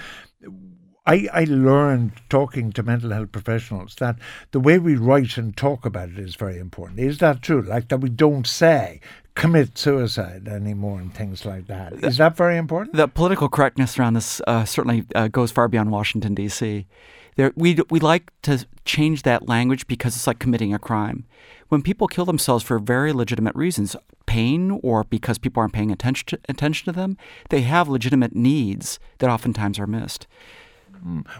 I, 1.11 1.26
I 1.33 1.45
learned 1.45 2.12
talking 2.29 2.71
to 2.71 2.85
mental 2.85 3.11
health 3.11 3.33
professionals 3.33 3.97
that 3.97 4.14
the 4.52 4.61
way 4.61 4.79
we 4.79 4.95
write 4.95 5.37
and 5.38 5.57
talk 5.57 5.85
about 5.85 6.11
it 6.11 6.19
is 6.21 6.37
very 6.37 6.61
important. 6.61 7.00
Is 7.00 7.19
that 7.19 7.43
true? 7.43 7.62
Like 7.62 7.88
that 7.88 8.00
we 8.00 8.11
don't 8.11 8.47
say 8.47 9.00
commit 9.35 9.76
suicide 9.76 10.47
anymore 10.47 11.00
and 11.00 11.12
things 11.12 11.45
like 11.45 11.67
that. 11.67 11.95
Is 12.05 12.19
that 12.19 12.37
very 12.37 12.57
important? 12.57 12.95
The 12.95 13.09
political 13.09 13.49
correctness 13.49 13.99
around 13.99 14.14
this 14.14 14.40
uh, 14.47 14.64
certainly 14.64 15.05
uh, 15.17 15.26
goes 15.26 15.50
far 15.50 15.67
beyond 15.67 15.90
Washington 15.90 16.33
D.C. 16.33 16.87
There, 17.35 17.52
we 17.57 17.76
we 17.90 17.99
like 17.99 18.31
to 18.43 18.64
change 18.85 19.23
that 19.25 19.49
language 19.49 19.88
because 19.88 20.14
it's 20.14 20.29
like 20.29 20.38
committing 20.38 20.73
a 20.73 20.79
crime. 20.79 21.25
When 21.71 21.83
people 21.83 22.07
kill 22.07 22.25
themselves 22.25 22.62
for 22.62 22.79
very 22.79 23.12
legitimate 23.12 23.57
reasons, 23.57 23.97
pain 24.26 24.79
or 24.85 25.02
because 25.02 25.38
people 25.38 25.61
aren't 25.61 25.73
paying 25.73 25.90
attention 25.90 26.26
to, 26.26 26.38
attention 26.49 26.85
to 26.85 26.93
them, 26.93 27.17
they 27.49 27.62
have 27.62 27.88
legitimate 27.88 28.37
needs 28.37 29.00
that 29.19 29.31
oftentimes 29.31 29.79
are 29.81 29.88
missed. 29.88 30.29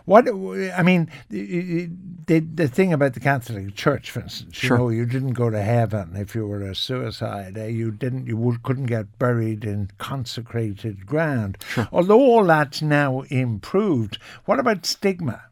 What 0.05 0.29
I 0.29 0.83
mean, 0.83 1.11
the 1.29 2.41
the 2.41 2.69
thing 2.69 2.93
about 2.93 3.15
the 3.15 3.21
Catholic 3.21 3.75
Church, 3.75 4.11
for 4.11 4.21
instance, 4.21 4.57
sure. 4.57 4.77
you 4.77 4.83
know, 4.83 4.89
you 4.91 5.07
didn't 5.07 5.35
go 5.35 5.51
to 5.51 5.63
heaven 5.63 6.17
if 6.17 6.35
you 6.35 6.47
were 6.47 6.63
a 6.63 6.75
suicide. 6.75 7.59
Uh, 7.59 7.65
you 7.65 7.91
didn't, 7.91 8.27
you 8.27 8.37
would, 8.37 8.63
couldn't 8.63 8.87
get 8.87 9.19
buried 9.19 9.65
in 9.65 9.91
consecrated 9.99 11.07
ground. 11.07 11.59
Sure. 11.69 11.89
Although 11.93 12.21
all 12.21 12.45
that's 12.45 12.83
now 12.83 13.23
improved, 13.29 14.19
what 14.45 14.59
about 14.59 14.87
stigma? 14.87 15.43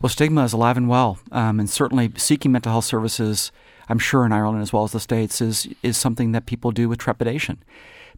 Well, 0.00 0.10
stigma 0.10 0.44
is 0.44 0.52
alive 0.52 0.76
and 0.76 0.88
well, 0.88 1.18
um, 1.32 1.60
and 1.60 1.68
certainly 1.68 2.12
seeking 2.16 2.52
mental 2.52 2.72
health 2.72 2.84
services. 2.84 3.52
I'm 3.88 3.98
sure 3.98 4.26
in 4.26 4.32
Ireland 4.32 4.62
as 4.62 4.72
well 4.72 4.84
as 4.84 4.92
the 4.92 5.00
states 5.00 5.40
is 5.40 5.68
is 5.82 5.96
something 5.96 6.32
that 6.32 6.46
people 6.46 6.70
do 6.70 6.88
with 6.88 6.98
trepidation, 6.98 7.62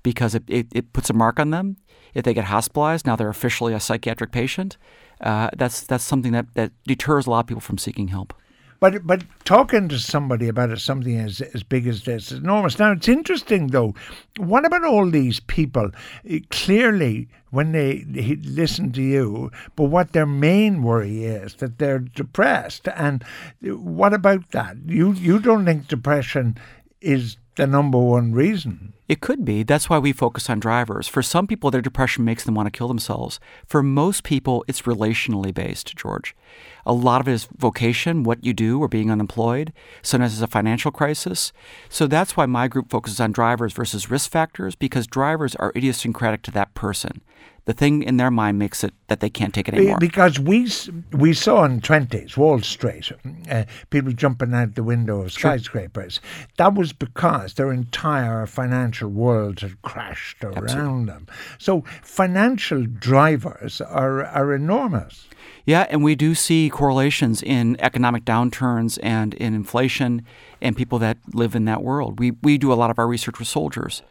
because 0.03 0.35
it, 0.35 0.45
it, 0.49 0.67
it 0.73 0.93
puts 0.93 1.11
a 1.11 1.15
mark 1.15 1.39
on 1.39 1.51
them. 1.51 1.77
If 2.13 2.25
they 2.25 2.35
get 2.35 2.47
hospitalized, 2.47 3.07
now 3.07 3.15
they're 3.15 3.29
officially 3.29 3.73
a 3.73 3.79
psychiatric 3.79 4.33
patient 4.33 4.77
uh, 5.21 5.51
that's 5.57 5.83
that's 5.83 6.05
something 6.05 6.33
that, 6.33 6.47
that 6.55 6.73
deters 6.85 7.27
a 7.27 7.31
lot 7.31 7.41
of 7.41 7.47
people 7.47 7.61
from 7.61 7.79
seeking 7.79 8.09
help. 8.09 8.35
But 8.81 9.07
but 9.07 9.25
talking 9.45 9.89
to 9.91 9.99
somebody 9.99 10.49
about 10.49 10.71
it, 10.71 10.81
something 10.81 11.19
as 11.19 11.43
as 11.43 11.63
big 11.63 11.87
as 11.87 12.05
this 12.05 12.33
is 12.33 12.39
enormous. 12.39 12.79
Now 12.79 12.93
it's 12.93 13.09
interesting 13.09 13.69
though. 13.69 13.95
What 14.39 14.65
about 14.65 14.85
all 14.85 15.11
these 15.11 15.39
people? 15.39 15.91
Clearly, 16.51 17.29
when 17.51 17.73
they, 17.73 18.05
they 18.07 18.37
listen 18.37 18.91
to 18.93 19.03
you, 19.03 19.51
but 19.77 19.85
what 19.85 20.13
their 20.13 20.27
main 20.27 20.83
worry 20.83 21.25
is 21.25 21.57
that 21.57 21.79
they're 21.79 21.99
depressed. 21.99 22.89
And 22.97 23.23
what 23.61 24.15
about 24.15 24.51
that? 24.53 24.77
You 24.87 25.13
you 25.13 25.41
don't 25.41 25.67
think 25.67 25.87
depression 25.87 26.57
is 27.03 27.37
the 27.61 27.67
number 27.67 27.99
one 27.99 28.33
reason? 28.33 28.95
It 29.07 29.21
could 29.21 29.45
be. 29.45 29.63
That's 29.63 29.91
why 29.91 29.99
we 29.99 30.13
focus 30.13 30.49
on 30.49 30.61
drivers. 30.61 31.09
For 31.09 31.21
some 31.21 31.47
people, 31.47 31.71
their 31.71 31.83
depression 31.83 32.25
makes 32.25 32.45
them 32.45 32.55
want 32.55 32.67
to 32.67 32.71
kill 32.71 32.89
themselves. 32.89 33.39
For 33.67 33.83
most 33.83 34.25
people, 34.25 34.65
it's 34.67 34.83
relationally 34.83 35.53
based, 35.53 35.95
George. 35.97 36.35
A 36.87 36.93
lot 36.93 37.21
of 37.21 37.29
it 37.29 37.33
is 37.33 37.49
vocation, 37.57 38.23
what 38.23 38.43
you 38.45 38.55
do, 38.55 38.81
or 38.81 38.89
being 38.89 39.11
unemployed. 39.11 39.73
Sometimes 40.01 40.33
it's 40.33 40.43
a 40.43 40.47
financial 40.47 40.91
crisis. 40.91 41.53
So 41.89 42.07
that's 42.07 42.37
why 42.37 42.47
my 42.47 42.67
group 42.67 42.89
focuses 42.89 43.21
on 43.21 43.33
drivers 43.33 43.73
versus 43.73 44.11
risk 44.11 44.31
factors, 44.31 44.75
because 44.75 45.07
drivers 45.07 45.55
are 45.57 45.73
idiosyncratic 45.77 46.43
to 46.43 46.51
that 46.53 46.75
person 46.75 47.21
the 47.71 47.73
thing 47.73 48.03
in 48.03 48.17
their 48.17 48.31
mind 48.31 48.59
makes 48.59 48.83
it 48.83 48.93
that 49.09 49.21
they 49.21 49.31
can't 49.31 49.55
take 49.55 49.69
it 49.69 49.75
anymore. 49.75 49.99
Because 50.01 50.39
we 50.39 50.69
we 51.13 51.33
saw 51.33 51.65
in 51.65 51.81
twenties 51.81 52.37
Wall 52.37 52.61
Street 52.61 53.13
uh, 53.51 53.65
people 53.91 54.13
jumping 54.13 54.55
out 54.55 54.75
the 54.75 54.83
window 54.83 55.21
of 55.21 55.33
skyscrapers. 55.33 56.15
Sure. 56.15 56.47
That 56.57 56.75
was 56.75 56.93
because 56.93 57.50
their 57.55 57.73
entire 57.73 58.47
financial 58.47 59.09
world 59.09 59.61
had 59.61 59.81
crashed 59.83 60.43
around 60.45 60.65
Absolutely. 60.65 61.05
them. 61.07 61.27
So 61.59 61.83
financial 62.03 62.87
drivers 62.87 63.81
are 63.81 64.25
are 64.25 64.55
enormous. 64.55 65.29
Yeah, 65.65 65.87
and 65.91 66.03
we 66.03 66.15
do 66.15 66.35
see 66.35 66.71
correlations 66.71 67.43
in 67.43 67.77
economic 67.81 68.25
downturns 68.25 68.99
and 69.03 69.35
in 69.35 69.55
inflation 69.55 70.25
and 70.61 70.77
people 70.77 70.99
that 70.99 71.19
live 71.33 71.55
in 71.55 71.65
that 71.67 71.83
world. 71.83 72.19
We 72.19 72.33
we 72.43 72.59
do 72.59 72.73
a 72.73 72.75
lot 72.75 72.91
of 72.91 72.99
our 72.99 73.07
research 73.07 73.39
with 73.39 73.49
soldiers 73.49 74.03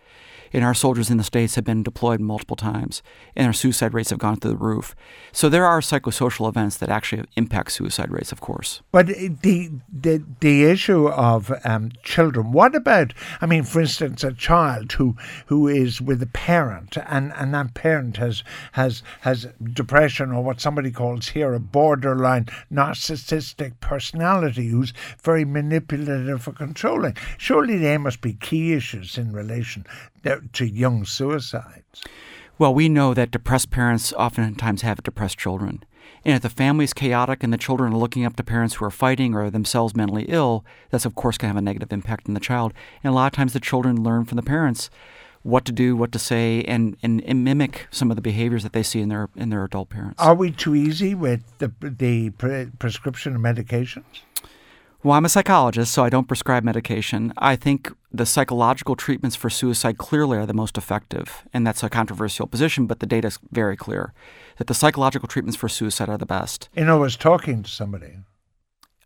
and 0.53 0.63
our 0.63 0.73
soldiers 0.73 1.09
in 1.09 1.17
the 1.17 1.23
States 1.23 1.55
have 1.55 1.65
been 1.65 1.83
deployed 1.83 2.19
multiple 2.19 2.55
times, 2.55 3.01
and 3.35 3.47
our 3.47 3.53
suicide 3.53 3.93
rates 3.93 4.09
have 4.09 4.19
gone 4.19 4.37
through 4.37 4.51
the 4.51 4.57
roof. 4.57 4.95
So 5.31 5.49
there 5.49 5.65
are 5.65 5.81
psychosocial 5.81 6.47
events 6.47 6.77
that 6.77 6.89
actually 6.89 7.25
impact 7.35 7.71
suicide 7.71 8.11
rates, 8.11 8.31
of 8.31 8.41
course. 8.41 8.81
But 8.91 9.07
the 9.07 9.71
the, 9.91 10.23
the 10.39 10.63
issue 10.63 11.07
of 11.07 11.51
um, 11.63 11.91
children, 12.03 12.51
what 12.51 12.75
about, 12.75 13.13
I 13.41 13.45
mean, 13.45 13.63
for 13.63 13.81
instance, 13.81 14.23
a 14.23 14.33
child 14.33 14.93
who 14.93 15.15
who 15.47 15.67
is 15.67 16.01
with 16.01 16.21
a 16.21 16.27
parent 16.27 16.97
and, 17.07 17.33
and 17.35 17.53
that 17.53 17.73
parent 17.73 18.17
has, 18.17 18.43
has, 18.73 19.03
has 19.21 19.47
depression 19.73 20.31
or 20.31 20.43
what 20.43 20.61
somebody 20.61 20.91
calls 20.91 21.29
here 21.29 21.53
a 21.53 21.59
borderline 21.59 22.47
narcissistic 22.71 23.73
personality 23.79 24.67
who's 24.67 24.93
very 25.21 25.45
manipulative 25.45 26.47
or 26.47 26.53
controlling. 26.53 27.15
Surely 27.37 27.77
there 27.77 27.99
must 27.99 28.21
be 28.21 28.33
key 28.33 28.73
issues 28.73 29.17
in 29.17 29.31
relation 29.31 29.85
to 30.23 30.65
young 30.65 31.05
suicides? 31.05 32.03
Well, 32.57 32.73
we 32.73 32.89
know 32.89 33.13
that 33.13 33.31
depressed 33.31 33.71
parents 33.71 34.11
oftentimes 34.13 34.81
have 34.81 35.01
depressed 35.01 35.37
children. 35.37 35.83
And 36.25 36.35
if 36.35 36.41
the 36.41 36.49
family 36.49 36.83
is 36.83 36.93
chaotic 36.93 37.43
and 37.43 37.53
the 37.53 37.57
children 37.57 37.93
are 37.93 37.97
looking 37.97 38.25
up 38.25 38.35
to 38.35 38.43
parents 38.43 38.75
who 38.75 38.85
are 38.85 38.91
fighting 38.91 39.33
or 39.33 39.49
themselves 39.49 39.95
mentally 39.95 40.25
ill, 40.27 40.65
that's 40.89 41.05
of 41.05 41.15
course 41.15 41.37
going 41.37 41.49
to 41.49 41.55
have 41.55 41.61
a 41.61 41.65
negative 41.65 41.93
impact 41.93 42.27
on 42.27 42.33
the 42.33 42.39
child. 42.39 42.73
And 43.03 43.11
a 43.11 43.15
lot 43.15 43.27
of 43.27 43.31
times 43.31 43.53
the 43.53 43.59
children 43.59 44.03
learn 44.03 44.25
from 44.25 44.35
the 44.35 44.43
parents 44.43 44.89
what 45.41 45.63
to 45.65 45.71
do, 45.71 45.95
what 45.95 46.11
to 46.11 46.19
say, 46.19 46.63
and, 46.63 46.97
and, 47.01 47.23
and 47.23 47.45
mimic 47.45 47.87
some 47.91 48.11
of 48.11 48.15
the 48.15 48.21
behaviors 48.21 48.63
that 48.63 48.73
they 48.73 48.83
see 48.83 48.99
in 48.99 49.07
their 49.07 49.29
in 49.37 49.49
their 49.49 49.63
adult 49.63 49.89
parents. 49.89 50.21
Are 50.21 50.35
we 50.35 50.51
too 50.51 50.75
easy 50.75 51.15
with 51.15 51.43
the 51.59 51.71
the 51.81 52.31
pre- 52.31 52.67
prescription 52.77 53.35
of 53.35 53.41
medications? 53.41 54.03
Well, 55.01 55.15
I'm 55.15 55.23
a 55.23 55.29
psychologist, 55.29 55.93
so 55.93 56.03
I 56.03 56.09
don't 56.09 56.27
prescribe 56.27 56.65
medication. 56.65 57.31
I 57.37 57.55
think 57.55 57.93
the 58.11 58.25
psychological 58.25 58.97
treatments 58.97 59.33
for 59.33 59.49
suicide 59.49 59.97
clearly 59.97 60.37
are 60.37 60.45
the 60.45 60.53
most 60.53 60.77
effective. 60.77 61.47
And 61.53 61.65
that's 61.65 61.83
a 61.83 61.89
controversial 61.89 62.47
position, 62.47 62.85
but 62.85 62.99
the 62.99 63.05
data 63.05 63.29
is 63.29 63.39
very 63.49 63.77
clear 63.77 64.13
that 64.57 64.67
the 64.67 64.73
psychological 64.73 65.29
treatments 65.29 65.55
for 65.55 65.69
suicide 65.69 66.09
are 66.09 66.17
the 66.17 66.25
best. 66.25 66.67
In 66.73 66.89
other 66.89 66.99
words, 66.99 67.15
talking 67.15 67.63
to 67.63 67.69
somebody. 67.69 68.17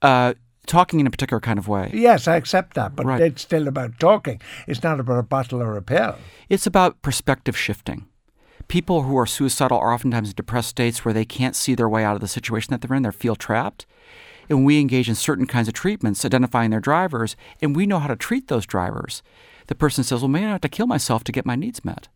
Uh, 0.02 0.34
talking 0.66 1.00
in 1.00 1.06
a 1.06 1.12
particular 1.12 1.40
kind 1.40 1.60
of 1.60 1.68
way. 1.68 1.92
Yes, 1.94 2.28
I 2.28 2.38
accept 2.38 2.74
that, 2.74 2.96
but 2.96 3.06
right. 3.06 3.22
it's 3.22 3.44
still 3.44 3.68
about 3.68 4.00
talking. 4.00 4.42
It's 4.68 4.82
not 4.82 5.00
about 5.00 5.20
a 5.20 5.24
bottle 5.24 5.62
or 5.62 5.78
a 5.78 5.84
pill. 5.84 6.16
It's 6.50 6.66
about 6.66 7.04
perspective 7.04 7.56
shifting. 7.56 8.08
People 8.68 9.04
who 9.04 9.16
are 9.16 9.28
suicidal 9.28 9.78
are 9.78 9.94
oftentimes 9.94 10.30
in 10.30 10.36
depressed 10.36 10.70
states 10.70 11.06
where 11.06 11.14
they 11.14 11.26
can't 11.26 11.56
see 11.56 11.76
their 11.76 11.90
way 11.90 12.04
out 12.04 12.16
of 12.16 12.22
the 12.22 12.28
situation 12.28 12.72
that 12.72 12.82
they're 12.82 12.98
in. 12.98 13.04
They 13.04 13.12
feel 13.12 13.36
trapped 13.36 13.86
and 14.50 14.66
we 14.66 14.80
engage 14.80 15.10
in 15.10 15.16
certain 15.16 15.46
kinds 15.46 15.68
of 15.68 15.74
treatments, 15.74 16.26
identifying 16.26 16.72
their 16.72 16.80
drivers, 16.80 17.36
and 17.62 17.76
we 17.76 17.86
know 17.86 18.00
how 18.00 18.08
to 18.08 18.16
treat 18.16 18.48
those 18.48 18.66
drivers. 18.66 19.22
The 19.68 19.76
person 19.76 20.04
says, 20.04 20.22
"Well, 20.22 20.30
maybe 20.30 20.46
I 20.46 20.50
have 20.52 20.62
to 20.62 20.70
kill 20.70 20.88
myself 20.88 21.24
to 21.26 21.32
get 21.32 21.46
my 21.46 21.56
needs 21.56 21.86
met," 21.86 22.08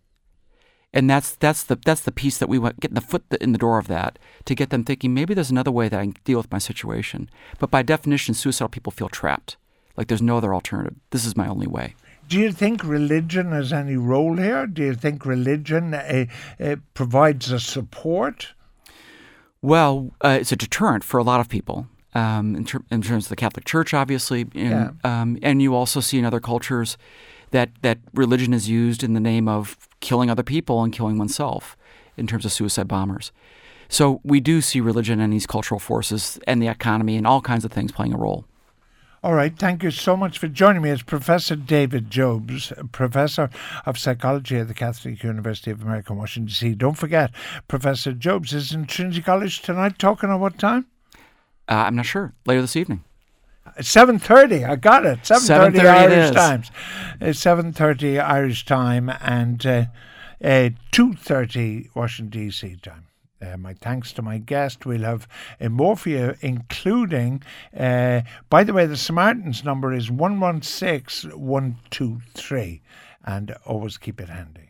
and 0.94 1.10
that's 1.10 1.36
that's 1.36 1.64
the 1.64 1.76
that's 1.76 2.02
the 2.02 2.12
piece 2.12 2.38
that 2.38 2.50
we 2.50 2.60
want 2.60 2.80
getting 2.80 2.96
the 2.96 3.02
foot 3.02 3.24
in 3.40 3.52
the 3.52 3.58
door 3.58 3.78
of 3.78 3.88
that 3.88 4.20
to 4.46 4.56
get 4.56 4.70
them 4.70 4.84
thinking 4.84 5.14
maybe 5.14 5.34
there's 5.34 5.52
another 5.52 5.72
way 5.72 5.90
that 5.90 6.00
I 6.00 6.04
can 6.04 6.16
deal 6.24 6.38
with 6.38 6.52
my 6.52 6.58
situation. 6.58 7.30
But 7.60 7.72
by 7.72 7.84
definition, 7.84 8.34
suicidal 8.34 8.70
people 8.70 8.92
feel 8.92 9.10
trapped, 9.10 9.58
like 9.96 10.08
there's 10.08 10.22
no 10.22 10.38
other 10.38 10.54
alternative. 10.54 10.98
This 11.12 11.26
is 11.26 11.38
my 11.38 11.48
only 11.48 11.68
way. 11.68 11.96
Do 12.28 12.38
you 12.38 12.52
think 12.52 12.84
religion 12.84 13.54
has 13.54 13.72
any 13.72 13.96
role 13.96 14.36
here? 14.36 14.68
Do 14.68 14.84
you 14.84 14.96
think 14.96 15.26
religion 15.26 15.94
uh, 15.94 16.26
uh, 16.60 16.76
provides 16.94 17.52
a 17.52 17.60
support? 17.60 18.54
Well, 19.62 20.12
uh, 20.22 20.38
it's 20.42 20.52
a 20.52 20.58
deterrent 20.58 21.06
for 21.06 21.20
a 21.20 21.24
lot 21.24 21.40
of 21.40 21.48
people 21.48 21.88
um, 22.18 22.56
in, 22.56 22.66
ter- 22.66 22.84
in, 22.90 23.02
terms 23.02 23.26
of 23.26 23.30
the 23.30 23.36
Catholic 23.36 23.66
Church, 23.66 23.94
obviously, 23.94 24.42
and, 24.42 24.54
yeah. 24.56 24.92
um, 25.04 25.38
and 25.44 25.62
you 25.62 25.76
also 25.76 26.00
see 26.00 26.18
in 26.18 26.26
other 26.26 26.40
cultures 26.40 26.98
that 27.52 27.70
that 27.82 28.00
religion 28.14 28.54
is 28.54 28.68
used 28.68 29.04
in 29.04 29.14
the 29.14 29.20
name 29.20 29.48
of 29.48 29.78
killing 30.00 30.30
other 30.30 30.44
people 30.44 30.84
and 30.84 30.92
killing 30.92 31.18
oneself, 31.18 31.78
in 32.18 32.28
terms 32.28 32.44
of 32.44 32.52
suicide 32.52 32.88
bombers. 32.88 33.32
So 33.90 34.20
we 34.24 34.40
do 34.40 34.60
see 34.62 34.82
religion 34.82 35.22
and 35.22 35.32
these 35.32 35.46
cultural 35.46 35.80
forces 35.80 36.40
and 36.46 36.62
the 36.62 36.68
economy 36.68 37.16
and 37.16 37.26
all 37.26 37.40
kinds 37.40 37.64
of 37.64 37.72
things 37.72 37.92
playing 37.92 38.14
a 38.14 38.18
role. 38.18 38.46
All 39.24 39.34
right, 39.34 39.58
thank 39.58 39.82
you 39.82 39.92
so 39.92 40.16
much 40.16 40.38
for 40.38 40.48
joining 40.48 40.82
me. 40.82 40.90
It's 40.90 41.02
Professor 41.02 41.56
David 41.56 42.10
Jobes, 42.10 42.72
Professor 42.92 43.50
of 43.86 43.98
Psychology 43.98 44.58
at 44.58 44.68
the 44.68 44.74
Catholic 44.74 45.24
University 45.24 45.72
of 45.72 45.82
America, 45.82 46.14
Washington, 46.14 46.48
D.C. 46.48 46.76
Don't 46.76 46.98
forget, 46.98 47.32
Professor 47.68 48.14
Jobes 48.14 48.54
is 48.54 48.74
in 48.74 48.86
Trinity 48.86 49.22
College 49.22 49.62
tonight, 49.62 49.98
talking 49.98 50.30
at 50.30 50.36
what 50.36 50.60
time? 50.60 50.86
Uh, 51.70 51.86
I'm 51.88 51.96
not 51.96 52.06
sure. 52.06 52.34
Later 52.46 52.62
this 52.62 52.76
evening. 52.76 53.04
Seven 53.82 54.20
thirty. 54.20 54.64
I 54.64 54.76
got 54.78 55.06
it. 55.06 55.26
Seven 55.26 55.74
thirty 55.74 55.86
Irish 55.88 56.32
times. 56.36 56.72
It's 57.20 57.40
seven 57.40 57.74
thirty 57.74 58.20
Irish 58.20 58.66
time 58.66 59.10
and 59.22 59.66
uh, 59.66 59.86
uh, 60.44 60.70
two 60.92 61.14
thirty 61.14 61.90
Washington 61.94 62.46
D.C. 62.46 62.78
time. 62.82 63.08
Uh, 63.42 63.58
my 63.58 63.74
thanks 63.74 64.14
to 64.14 64.22
my 64.24 64.38
guest. 64.40 64.86
We'll 64.86 65.04
have 65.04 65.28
a 65.60 65.70
more 65.70 65.96
for 65.96 66.10
you, 66.10 66.34
including, 66.42 67.44
uh, 67.78 68.22
by 68.50 68.64
the 68.64 68.74
way, 68.74 68.88
the 68.88 68.98
Samaritans 68.98 69.64
number 69.64 69.94
is 69.94 70.10
116123. 70.10 72.82
and 73.26 73.56
always 73.66 73.98
keep 74.00 74.20
it 74.20 74.30
handy. 74.30 74.67